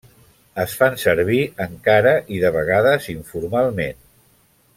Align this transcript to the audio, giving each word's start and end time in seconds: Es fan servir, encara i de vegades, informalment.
Es 0.61 0.71
fan 0.77 0.95
servir, 1.01 1.41
encara 1.65 2.15
i 2.37 2.41
de 2.45 2.51
vegades, 2.57 3.11
informalment. 3.17 4.03